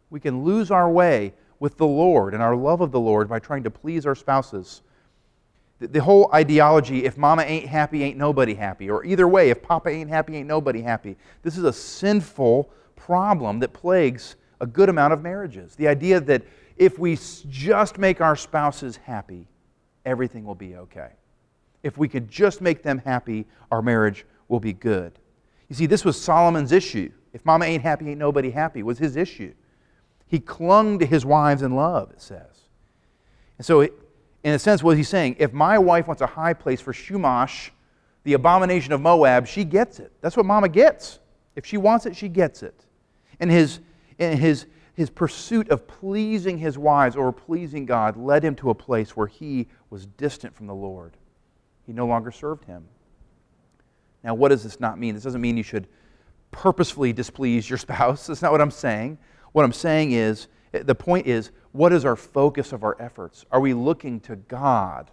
[0.09, 3.39] We can lose our way with the Lord and our love of the Lord by
[3.39, 4.81] trying to please our spouses.
[5.79, 8.89] The, whole ideology if mama ain't happy, ain't nobody happy.
[8.89, 11.15] Or either way, if papa ain't happy, ain't nobody happy.
[11.43, 15.75] This is a sinful problem that plagues a good amount of marriages.
[15.75, 16.43] The idea that
[16.77, 19.47] if we just make our spouses happy,
[20.05, 21.11] everything will be okay.
[21.83, 25.19] If we could just make them happy, our marriage will be good.
[25.69, 27.11] You see, this was Solomon's issue.
[27.33, 29.53] If mama ain't happy, ain't nobody happy, was his issue.
[30.27, 32.67] He clung to his wives in love, it says.
[33.57, 33.87] And so,
[34.43, 37.71] in a sense, what he's saying, if my wife wants a high place for Chemosh,
[38.23, 40.11] the abomination of Moab, she gets it.
[40.21, 41.19] That's what mama gets.
[41.55, 42.85] If she wants it, she gets it.
[43.39, 43.79] And his,
[44.19, 48.75] and his, his pursuit of pleasing his wives or pleasing God led him to a
[48.75, 51.13] place where he was distant from the Lord.
[51.85, 52.85] He no longer served him.
[54.23, 55.15] Now, what does this not mean?
[55.15, 55.87] This doesn't mean you should
[56.51, 58.27] purposefully displease your spouse.
[58.27, 59.17] That's not what I'm saying.
[59.53, 63.45] What I'm saying is, the point is, what is our focus of our efforts?
[63.51, 65.09] Are we looking to God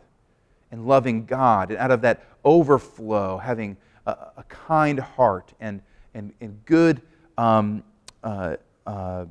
[0.70, 1.70] and loving God?
[1.70, 5.80] And out of that overflow, having a, a kind heart and,
[6.14, 7.02] and, and good
[7.38, 7.82] um,
[8.22, 9.26] uh, uh,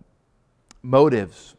[0.81, 1.55] motives,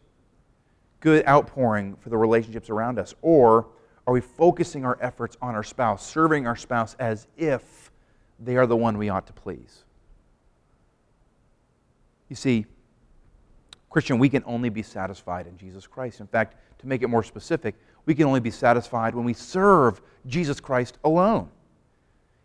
[1.01, 3.15] good outpouring for the relationships around us?
[3.23, 3.67] Or
[4.07, 7.91] are we focusing our efforts on our spouse, serving our spouse as if
[8.39, 9.85] they are the one we ought to please?
[12.29, 12.67] You see,
[13.95, 16.19] Christian, we can only be satisfied in Jesus Christ.
[16.19, 17.77] In fact, to make it more specific,
[18.07, 21.49] we can only be satisfied when we serve Jesus Christ alone.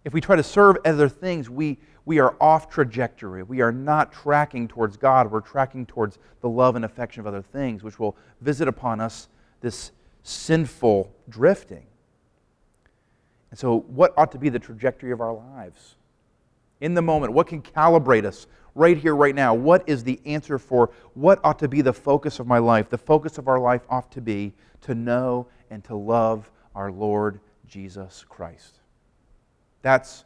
[0.05, 3.41] If we try to serve other things, we, we are off trajectory.
[3.41, 5.31] We are not tracking towards God.
[5.31, 9.27] We're tracking towards the love and affection of other things, which will visit upon us
[9.59, 11.87] this sinful drifting.
[13.49, 15.95] And so, what ought to be the trajectory of our lives?
[16.79, 18.45] In the moment, what can calibrate us
[18.79, 19.53] right here, right now?
[19.53, 22.89] What is the answer for what ought to be the focus of my life?
[22.89, 27.41] The focus of our life ought to be to know and to love our Lord
[27.67, 28.79] Jesus Christ.
[29.81, 30.23] That's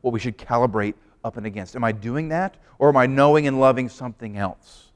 [0.00, 1.74] what we should calibrate up and against.
[1.74, 4.90] Am I doing that, or am I knowing and loving something else?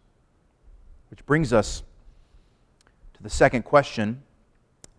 [1.11, 1.83] Which brings us
[3.15, 4.23] to the second question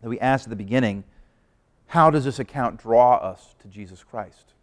[0.01, 1.05] that we asked at the beginning
[1.87, 4.54] How does this account draw us to Jesus Christ?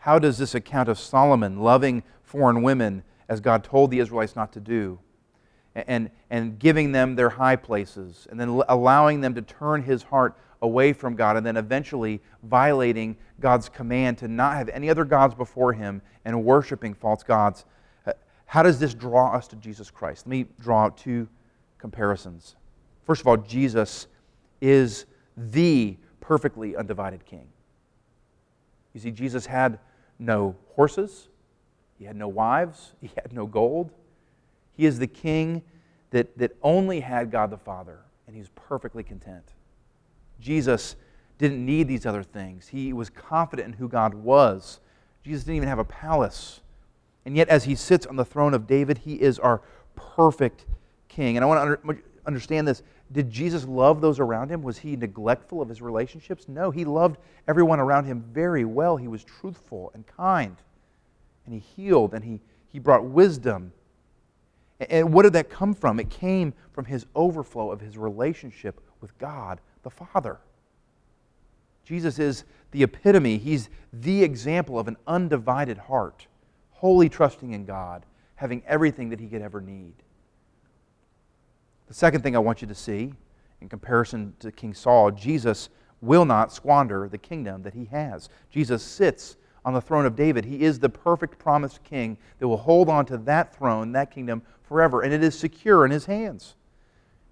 [0.00, 4.52] How does this account of Solomon loving foreign women as God told the Israelites not
[4.54, 4.98] to do,
[5.74, 10.36] and, and giving them their high places, and then allowing them to turn his heart
[10.62, 15.34] away from God, and then eventually violating God's command to not have any other gods
[15.34, 17.64] before him and worshiping false gods.
[18.06, 18.12] Uh,
[18.46, 20.26] how does this draw us to Jesus Christ?
[20.26, 21.28] Let me draw out two
[21.78, 22.56] comparisons.
[23.04, 24.06] First of all, Jesus
[24.60, 27.46] is the perfectly undivided king.
[28.92, 29.78] You see, Jesus had
[30.20, 31.28] no horses,
[31.98, 33.90] he had no wives, he had no gold.
[34.76, 35.62] He is the king
[36.10, 39.52] that, that only had God the Father, and he's perfectly content.
[40.40, 40.96] Jesus
[41.38, 42.68] didn't need these other things.
[42.68, 44.80] He was confident in who God was.
[45.22, 46.60] Jesus didn't even have a palace.
[47.24, 49.60] And yet, as he sits on the throne of David, he is our
[49.94, 50.66] perfect
[51.08, 51.36] king.
[51.36, 52.82] And I want to under, understand this.
[53.12, 54.62] Did Jesus love those around him?
[54.62, 56.48] Was he neglectful of his relationships?
[56.48, 57.18] No, he loved
[57.48, 58.96] everyone around him very well.
[58.96, 60.56] He was truthful and kind.
[61.44, 63.72] And he healed and he, he brought wisdom.
[64.78, 65.98] And what did that come from?
[65.98, 70.38] It came from his overflow of his relationship with God the Father.
[71.84, 76.26] Jesus is the epitome, he's the example of an undivided heart,
[76.70, 79.94] wholly trusting in God, having everything that he could ever need.
[81.90, 83.12] The second thing I want you to see,
[83.60, 88.28] in comparison to King Saul, Jesus will not squander the kingdom that he has.
[88.48, 90.44] Jesus sits on the throne of David.
[90.44, 94.40] He is the perfect promised king that will hold on to that throne, that kingdom,
[94.62, 96.54] forever, and it is secure in his hands.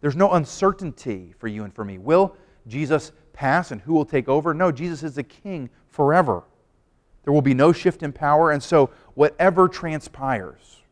[0.01, 1.99] There's no uncertainty for you and for me.
[1.99, 2.35] Will
[2.67, 4.55] Jesus pass and who will take over?
[4.55, 6.43] No, Jesus is the king forever.
[7.23, 10.83] There will be no shift in power, and so whatever transpires,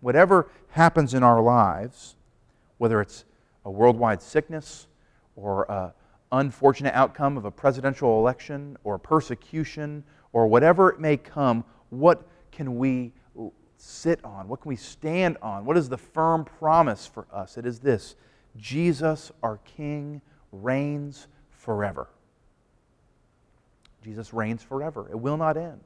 [0.00, 2.16] whatever happens in our lives,
[2.82, 3.24] whether it's
[3.64, 4.88] a worldwide sickness
[5.36, 5.92] or an
[6.32, 12.76] unfortunate outcome of a presidential election or persecution or whatever it may come, what can
[12.76, 13.12] we
[13.76, 14.48] sit on?
[14.48, 15.64] What can we stand on?
[15.64, 17.56] What is the firm promise for us?
[17.56, 18.16] It is this
[18.56, 20.20] Jesus, our King,
[20.50, 22.08] reigns forever.
[24.02, 25.06] Jesus reigns forever.
[25.08, 25.82] It will not end.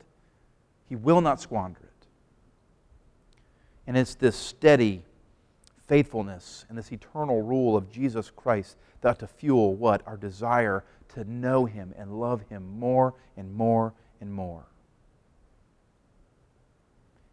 [0.89, 2.07] He will not squander it.
[3.87, 5.03] And it's this steady
[5.87, 10.03] faithfulness and this eternal rule of Jesus Christ that ought to fuel what?
[10.07, 10.85] Our desire
[11.15, 14.67] to know Him and love Him more and more and more.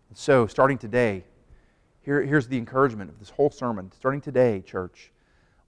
[0.09, 1.23] And so, starting today,
[2.01, 3.91] here, here's the encouragement of this whole sermon.
[3.97, 5.11] Starting today, church,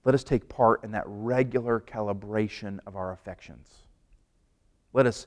[0.04, 3.68] let us take part in that regular calibration of our affections.
[4.92, 5.26] Let us,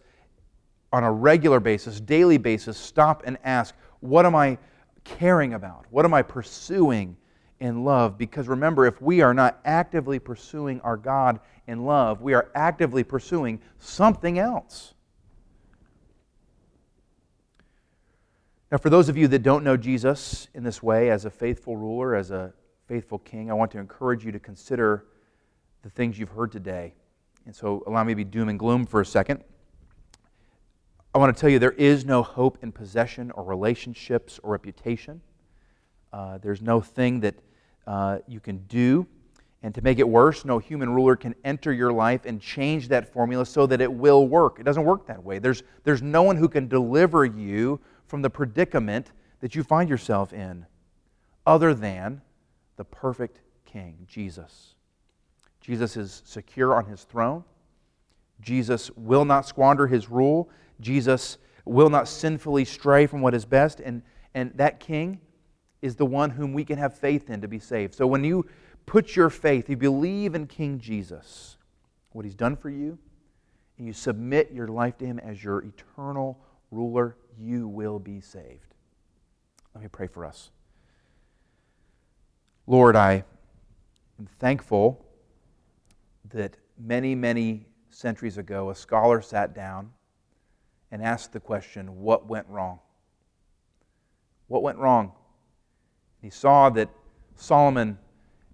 [0.94, 4.58] on a regular basis, daily basis, stop and ask, what am I
[5.04, 5.86] caring about?
[5.90, 7.18] What am I pursuing
[7.60, 8.18] in love?
[8.18, 13.04] Because remember, if we are not actively pursuing our God in love, we are actively
[13.04, 14.94] pursuing something else.
[18.72, 21.76] Now, for those of you that don't know Jesus in this way, as a faithful
[21.76, 22.54] ruler, as a
[22.88, 25.06] faithful king, I want to encourage you to consider
[25.82, 26.94] the things you've heard today.
[27.46, 29.44] And so, allow me to be doom and gloom for a second.
[31.16, 35.22] I want to tell you there is no hope in possession or relationships or reputation.
[36.14, 37.36] Uh, there's no thing that
[37.88, 39.08] uh, you can do.
[39.62, 43.12] And to make it worse, no human ruler can enter your life and change that
[43.12, 44.58] formula so that it will work.
[44.60, 45.40] It doesn't work that way.
[45.40, 49.12] There's, there's no one who can deliver you from the predicament
[49.42, 50.66] that you find yourself in
[51.46, 52.22] other than
[52.78, 54.76] the perfect King, Jesus.
[55.62, 57.44] Jesus is secure on his throne.
[58.42, 60.50] Jesus will not squander his rule.
[60.80, 63.82] Jesus will not sinfully stray from what is best.
[63.82, 64.02] And,
[64.34, 65.20] and that King
[65.82, 67.96] is the one whom we can have faith in to be saved.
[67.96, 68.46] So when you
[68.86, 71.58] put your faith, you believe in King Jesus,
[72.12, 72.98] what he's done for you,
[73.78, 76.40] and you submit your life to him as your eternal
[76.72, 78.76] ruler, you will be saved.
[79.74, 80.52] Let me pray for us.
[82.68, 83.24] Lord, I
[84.20, 85.06] am thankful
[86.34, 89.92] that many, many centuries ago, a scholar sat down
[90.92, 92.80] and asked the question, What went wrong?
[94.48, 95.14] What went wrong?
[96.22, 96.90] He saw that
[97.36, 97.98] Solomon,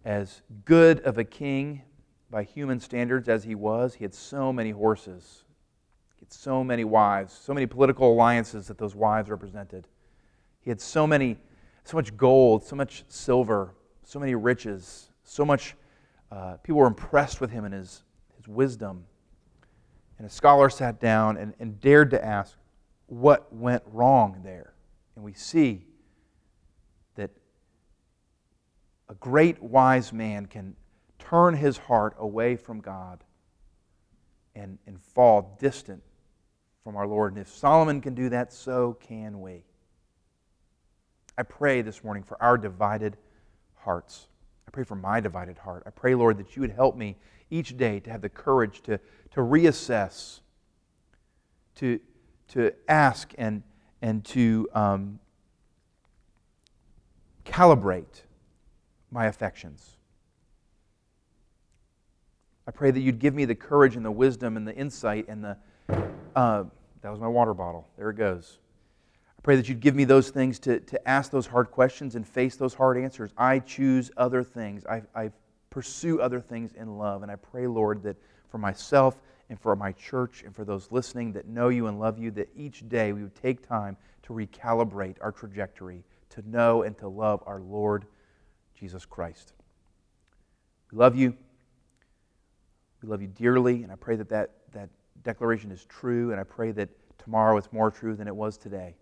[0.04, 1.82] as good of a king
[2.30, 5.44] by human standards as he was, he had so many horses,
[6.16, 9.88] he had so many wives, so many political alliances that those wives represented.
[10.62, 11.38] He had so many,
[11.84, 15.76] so much gold, so much silver, so many riches, so much.
[16.32, 18.04] Uh, people were impressed with him and his,
[18.38, 19.06] his wisdom.
[20.18, 22.58] And a scholar sat down and, and dared to ask,
[23.08, 24.74] what went wrong there?
[25.16, 25.86] And we see
[27.16, 27.30] that
[29.10, 30.76] a great wise man can
[31.20, 33.24] turn his heart away from God
[34.56, 36.02] and, and fall distant
[36.84, 37.34] from our Lord.
[37.34, 39.64] And if Solomon can do that, so can we.
[41.38, 43.18] I pray this morning for our divided
[43.76, 44.28] hearts.
[44.68, 45.84] I pray for my divided heart.
[45.86, 47.18] I pray, Lord, that you would help me
[47.50, 49.00] each day to have the courage to,
[49.32, 50.40] to reassess,
[51.76, 52.00] to,
[52.50, 53.64] to ask, and,
[54.02, 55.20] and to um,
[57.46, 58.24] calibrate
[59.16, 59.96] my affections.
[62.68, 65.44] I pray that you'd give me the courage and the wisdom and the insight and
[65.44, 65.58] the
[66.36, 66.66] uh,
[67.02, 67.88] that was my water bottle.
[67.98, 68.60] There it goes.
[69.38, 72.28] I pray that you'd give me those things to, to ask those hard questions and
[72.28, 73.32] face those hard answers.
[73.38, 74.86] I choose other things.
[74.86, 75.32] I, I
[75.70, 77.24] pursue other things in love.
[77.24, 78.18] And I pray, Lord, that
[78.50, 82.18] for myself and for my church and for those listening that know you and love
[82.18, 86.98] you, that each day we would take time to recalibrate our trajectory to know and
[86.98, 88.06] to love our Lord
[88.76, 89.54] Jesus Christ.
[90.92, 91.36] We love you.
[93.02, 94.90] We love you dearly, and I pray that that, that
[95.24, 98.96] declaration is true, and I pray that tomorrow it's more true than it was today.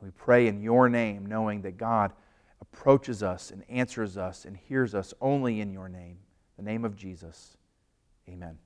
[0.00, 2.12] And we pray in your name, knowing that God
[2.60, 6.18] approaches us and answers us and hears us only in your name,
[6.56, 7.56] the name of Jesus.
[8.28, 8.58] Amen.